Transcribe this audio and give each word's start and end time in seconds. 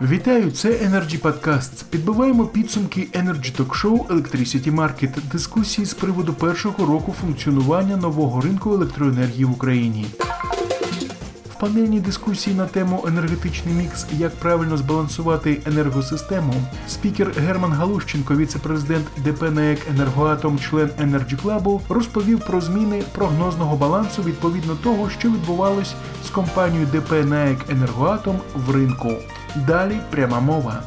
Вітаю, 0.00 0.50
це 0.50 0.68
Energy 0.68 1.20
Podcasts. 1.20 1.84
Підбиваємо 1.90 2.46
підсумки 2.46 3.08
Energy 3.12 3.56
Talk 3.56 3.82
Show 3.82 4.06
Electricity 4.06 4.74
Market, 4.74 5.10
дискусії 5.32 5.86
з 5.86 5.94
приводу 5.94 6.34
першого 6.34 6.86
року 6.86 7.14
функціонування 7.20 7.96
нового 7.96 8.40
ринку 8.40 8.74
електроенергії 8.74 9.44
в 9.44 9.50
Україні. 9.50 10.06
В 11.50 11.60
панельній 11.60 12.00
дискусії 12.00 12.56
на 12.56 12.66
тему 12.66 13.04
енергетичний 13.08 13.74
мікс, 13.74 14.06
як 14.12 14.32
правильно 14.32 14.76
збалансувати 14.76 15.60
енергосистему, 15.66 16.54
спікер 16.88 17.32
Герман 17.36 17.72
Галущенко, 17.72 18.36
віце-президент 18.36 19.06
ДП 19.24 19.42
«НАЕК 19.42 19.78
Енергоатом, 19.90 20.58
член 20.58 20.88
Energy 21.00 21.42
Club, 21.42 21.80
розповів 21.88 22.40
про 22.40 22.60
зміни 22.60 23.02
прогнозного 23.12 23.76
балансу 23.76 24.22
відповідно 24.22 24.74
того, 24.74 25.10
що 25.10 25.28
відбувалось 25.28 25.94
з 26.26 26.30
компанією 26.30 26.86
ДП 26.86 27.12
«НАЕК 27.24 27.58
Енергоатом 27.70 28.40
в 28.54 28.70
ринку. 28.70 29.12
Далі 29.56 29.98
пряма 30.10 30.40
мова. 30.40 30.82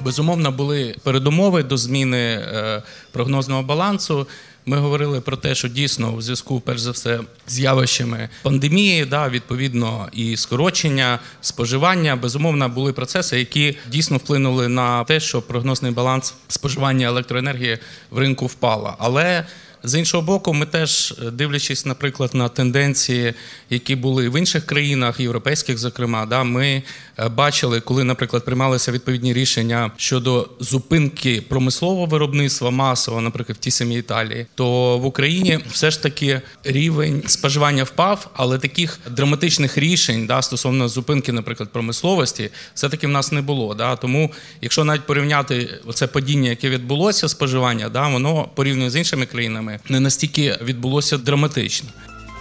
Безумовно, 0.00 0.52
були 0.52 0.96
передумови 1.02 1.62
до 1.62 1.76
зміни 1.76 2.18
е, 2.18 2.82
прогнозного 3.12 3.62
балансу. 3.62 4.26
Ми 4.66 4.76
говорили 4.78 5.20
про 5.20 5.36
те, 5.36 5.54
що 5.54 5.68
дійсно 5.68 6.12
у 6.12 6.22
зв'язку, 6.22 6.60
перш 6.60 6.80
за 6.80 6.90
все, 6.90 7.20
з 7.46 7.58
явищами 7.58 8.28
пандемії, 8.42 9.04
да, 9.04 9.28
відповідно, 9.28 10.08
і 10.12 10.36
скорочення, 10.36 11.18
споживання, 11.40 12.16
безумовно, 12.16 12.68
були 12.68 12.92
процеси, 12.92 13.38
які 13.38 13.76
дійсно 13.88 14.16
вплинули 14.16 14.68
на 14.68 15.04
те, 15.04 15.20
що 15.20 15.42
прогнозний 15.42 15.92
баланс 15.92 16.34
споживання 16.48 17.06
електроенергії 17.06 17.78
в 18.10 18.18
ринку 18.18 18.46
впала. 18.46 18.96
Але 18.98 19.46
з 19.84 19.98
іншого 19.98 20.22
боку, 20.22 20.54
ми 20.54 20.66
теж 20.66 21.14
дивлячись, 21.32 21.86
наприклад, 21.86 22.30
на 22.34 22.48
тенденції, 22.48 23.34
які 23.70 23.96
були 23.96 24.28
в 24.28 24.38
інших 24.38 24.66
країнах, 24.66 25.20
європейських, 25.20 25.78
зокрема, 25.78 26.26
да, 26.26 26.44
ми 26.44 26.82
е, 27.18 27.28
бачили, 27.28 27.80
коли, 27.80 28.04
наприклад, 28.04 28.44
приймалися 28.44 28.92
відповідні 28.92 29.32
рішення 29.32 29.90
щодо 29.96 30.48
зупинки 30.60 31.42
промислового 31.48 32.06
виробництва 32.06 32.70
масового, 32.70 33.22
наприклад, 33.22 33.56
в 33.56 33.60
тій 33.60 33.70
самій 33.70 33.98
Італії, 33.98 34.46
то 34.54 34.98
в 34.98 35.06
Україні 35.06 35.58
все 35.70 35.90
ж 35.90 36.02
таки 36.02 36.40
рівень 36.64 37.22
споживання 37.26 37.84
впав, 37.84 38.30
але 38.34 38.58
таких 38.58 38.98
драматичних 39.10 39.78
рішень 39.78 40.26
да, 40.26 40.42
стосовно 40.42 40.88
зупинки, 40.88 41.32
наприклад, 41.32 41.72
промисловості, 41.72 42.50
все 42.74 42.88
таки 42.88 43.06
в 43.06 43.10
нас 43.10 43.32
не 43.32 43.42
було. 43.42 43.74
Да. 43.74 43.96
Тому, 43.96 44.30
якщо 44.60 44.84
навіть 44.84 45.06
порівняти 45.06 45.80
це 45.94 46.06
падіння, 46.06 46.50
яке 46.50 46.70
відбулося 46.70 47.28
споживання, 47.28 47.88
да, 47.88 48.08
воно 48.08 48.48
порівняно 48.54 48.90
з 48.90 48.96
іншими 48.96 49.26
країнами 49.26 49.71
не 49.88 50.00
настільки 50.00 50.58
відбулося 50.62 51.18
драматично. 51.18 51.88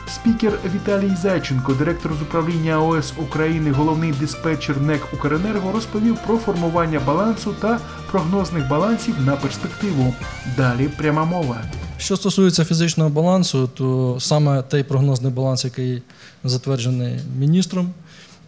Спікер 0.08 0.60
Віталій 0.76 1.16
Зайченко, 1.22 1.74
директор 1.74 2.12
з 2.20 2.22
управління 2.22 2.74
АОС 2.74 3.14
України, 3.18 3.72
головний 3.72 4.12
диспетчер 4.12 4.82
НЕК 4.82 5.02
Укренерго, 5.14 5.72
розповів 5.72 6.18
про 6.28 6.38
формування 6.38 7.00
балансу 7.00 7.56
та 7.62 7.80
прогнозних 8.12 8.68
балансів 8.68 9.16
на 9.26 9.36
перспективу. 9.36 10.16
Далі 10.58 10.90
пряма 10.98 11.26
мова. 11.26 11.62
Що 11.98 12.18
стосується 12.18 12.66
фізичного 12.66 13.10
балансу, 13.10 13.70
то 13.74 14.18
саме 14.20 14.62
той 14.62 14.84
прогнозний 14.84 15.32
баланс, 15.32 15.66
який 15.66 16.02
затверджений 16.44 17.20
міністром 17.40 17.94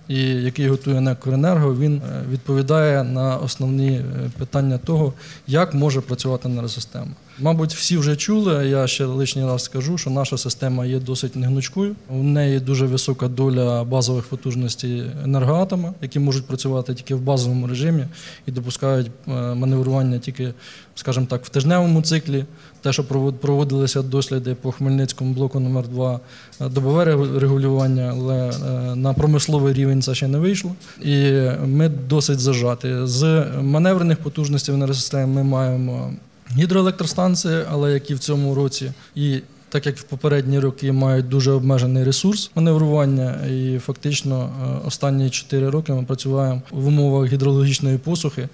і 0.07 0.19
який 0.19 0.67
готує 0.67 1.01
НЕК 1.01 1.27
він 1.27 1.95
е, 1.95 2.23
відповідає 2.31 3.03
на 3.03 3.37
основні 3.37 3.91
е, 3.91 4.03
питання 4.37 4.77
того, 4.77 5.13
як 5.47 5.73
може 5.73 6.01
працювати 6.01 6.49
енергосистема. 6.49 7.07
Мабуть, 7.39 7.73
всі 7.73 7.97
вже 7.97 8.15
чули. 8.15 8.55
а 8.55 8.63
Я 8.63 8.87
ще 8.87 9.05
лишній 9.05 9.45
раз 9.45 9.63
скажу, 9.63 9.97
що 9.97 10.09
наша 10.09 10.37
система 10.37 10.85
є 10.85 10.99
досить 10.99 11.35
негнучкою. 11.35 11.95
У 12.09 12.23
неї 12.23 12.59
дуже 12.59 12.85
висока 12.85 13.27
доля 13.27 13.83
базових 13.83 14.25
потужностей 14.25 15.03
енергоатома, 15.23 15.93
які 16.01 16.19
можуть 16.19 16.45
працювати 16.45 16.93
тільки 16.93 17.15
в 17.15 17.21
базовому 17.21 17.67
режимі 17.67 18.05
і 18.47 18.51
допускають 18.51 19.07
е, 19.27 19.31
маневрування 19.31 20.19
тільки, 20.19 20.53
скажімо 20.95 21.25
так, 21.29 21.45
в 21.45 21.49
тижневому 21.49 22.01
циклі. 22.01 22.45
Те, 22.81 22.93
що 22.93 23.03
проводилися 23.41 24.01
досліди 24.01 24.55
по 24.55 24.71
Хмельницькому 24.71 25.33
блоку 25.33 25.59
номер 25.59 25.87
2 25.87 26.19
добове 26.59 27.05
регулювання, 27.39 28.13
але 28.17 28.51
на 28.95 29.13
промисловий 29.13 29.73
рівень 29.73 29.92
це 30.01 30.15
ще 30.15 30.27
не 30.27 30.37
вийшло. 30.37 30.75
І 31.01 31.31
ми 31.65 31.89
досить 31.89 32.39
зажаті. 32.39 32.95
З 33.03 33.45
маневрених 33.61 34.17
потужностей 34.17 34.75
енергосистеми 34.75 35.27
ми 35.27 35.43
маємо 35.43 36.13
гідроелектростанції, 36.57 37.59
але 37.71 37.93
які 37.93 38.13
в 38.13 38.19
цьому 38.19 38.55
році 38.55 38.91
і 39.15 39.39
так 39.73 39.85
як 39.85 39.97
в 39.97 40.03
попередні 40.03 40.59
роки 40.59 40.91
мають 40.91 41.29
дуже 41.29 41.51
обмежений 41.51 42.03
ресурс 42.03 42.51
маневрування, 42.55 43.35
і 43.49 43.79
фактично 43.79 44.43
е, 44.43 44.87
останні 44.87 45.29
4 45.29 45.69
роки 45.69 45.93
ми 45.93 46.03
працюємо 46.03 46.61
в 46.71 46.87
умовах 46.87 47.31
гідрологічної 47.31 47.97
посухи. 47.97 48.49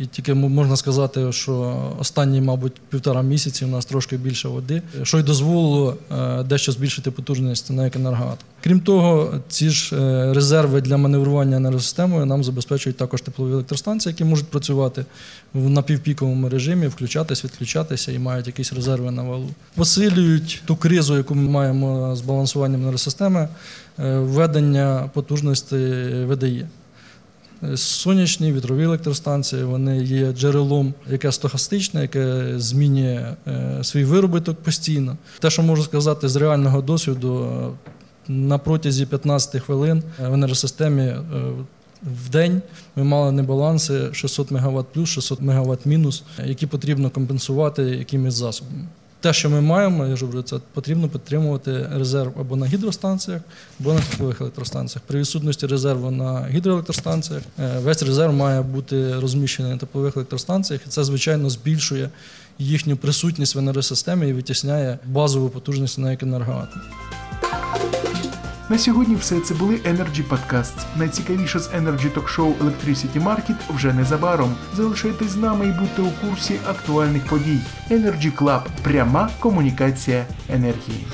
І 0.00 0.06
тільки 0.06 0.34
можна 0.34 0.76
сказати, 0.76 1.32
що 1.32 1.82
останні, 1.98 2.40
мабуть, 2.40 2.72
півтора 2.88 3.22
місяці 3.22 3.64
у 3.64 3.68
нас 3.68 3.84
трошки 3.84 4.16
більше 4.16 4.48
води, 4.48 4.82
що 5.02 5.18
й 5.18 5.22
дозволило 5.22 5.96
е, 6.12 6.42
дещо 6.42 6.72
збільшити 6.72 7.10
потужність 7.10 7.70
на 7.70 7.90
енергоатом. 7.94 8.44
Крім 8.62 8.80
того, 8.80 9.34
ці 9.48 9.70
ж 9.70 9.96
е, 9.96 10.34
резерви 10.34 10.80
для 10.80 10.96
маневрування 10.96 11.56
енергосистемою 11.56 12.26
нам 12.26 12.44
забезпечують 12.44 12.96
також 12.96 13.22
теплові 13.22 13.52
електростанції, 13.52 14.12
які 14.12 14.24
можуть 14.24 14.46
працювати 14.46 15.04
в 15.54 15.70
напівпіковому 15.70 16.48
режимі, 16.48 16.86
включатись, 16.86 17.44
відключатися 17.44 18.12
і 18.12 18.18
мають 18.18 18.46
якісь 18.46 18.72
резерви 18.72 19.10
на 19.10 19.22
валу. 19.22 19.48
Посилюють 19.74 20.62
ту 20.66 20.76
кризу, 20.76 21.16
яку 21.16 21.34
ми 21.34 21.50
маємо 21.50 22.16
з 22.16 22.20
балансуванням 22.20 22.80
енергосистеми, 22.80 23.48
е, 23.98 24.18
введення 24.18 25.10
потужності 25.14 25.76
видає. 26.26 26.68
Сонячні 27.74 28.52
вітрові 28.52 28.84
електростанції 28.84 29.64
вони 29.64 30.02
є 30.02 30.32
джерелом, 30.32 30.94
яке 31.10 31.32
стохастичне, 31.32 32.02
яке 32.02 32.54
змінює 32.56 33.34
е, 33.46 33.78
свій 33.82 34.04
виробіток 34.04 34.62
постійно. 34.62 35.16
Те, 35.38 35.50
що 35.50 35.62
можу 35.62 35.82
сказати 35.82 36.28
з 36.28 36.36
реального 36.36 36.82
досвіду, 36.82 37.48
на 38.28 38.58
протязі 38.58 39.06
15 39.06 39.62
хвилин 39.62 40.02
в 40.18 40.34
енергосистемі 40.34 41.02
е, 41.02 41.24
в 42.02 42.30
день 42.30 42.62
ми 42.96 43.04
мали 43.04 43.32
небаланси 43.32 44.14
600 44.14 44.50
МВт 44.50 44.86
плюс, 44.92 45.08
600 45.08 45.40
МВт 45.40 45.86
мінус, 45.86 46.22
які 46.46 46.66
потрібно 46.66 47.10
компенсувати 47.10 47.82
якимись 47.82 48.34
засобами. 48.34 48.84
Те, 49.20 49.32
що 49.32 49.50
ми 49.50 49.60
маємо, 49.60 50.06
я 50.06 50.16
говорю, 50.16 50.42
це 50.42 50.56
потрібно 50.72 51.08
підтримувати 51.08 51.88
резерв 51.94 52.32
або 52.40 52.56
на 52.56 52.66
гідростанціях, 52.66 53.42
або 53.80 53.92
на 53.92 54.00
теплових 54.00 54.40
електростанціях. 54.40 55.02
При 55.06 55.18
відсутності 55.18 55.66
резерву 55.66 56.10
на 56.10 56.46
гідроелектростанціях 56.50 57.42
е, 57.58 57.78
весь 57.78 58.02
резерв 58.02 58.32
має 58.32 58.62
бути 58.62 59.20
розміщений 59.20 59.72
на 59.72 59.78
теплових 59.78 60.16
електростанціях, 60.16 60.82
і 60.86 60.90
це, 60.90 61.04
звичайно, 61.04 61.50
збільшує 61.50 62.10
їхню 62.58 62.96
присутність 62.96 63.54
в 63.54 63.58
енергосистемі 63.58 64.28
і 64.28 64.32
витісняє 64.32 64.98
базову 65.06 65.48
потужність 65.48 65.98
на 65.98 66.12
енергоатом. 66.22 66.80
На 68.70 68.78
сьогодні 68.78 69.14
все 69.14 69.40
це 69.40 69.54
були 69.54 69.74
Energy 69.74 70.22
Podcasts. 70.28 70.84
Найцікавіше 70.96 71.58
з 71.58 71.70
Energy 71.70 72.14
Talk 72.14 72.36
Show 72.36 72.54
Electricity 72.58 73.22
Market 73.22 73.74
вже 73.74 73.92
незабаром. 73.92 74.54
Залишайтесь 74.74 75.30
з 75.30 75.36
нами 75.36 75.66
і 75.66 75.80
будьте 75.80 76.02
у 76.02 76.10
курсі 76.10 76.60
актуальних 76.68 77.26
подій. 77.26 77.60
Energy 77.90 78.36
Club– 78.36 78.62
пряма 78.82 79.30
комунікація 79.40 80.26
енергії. 80.48 81.06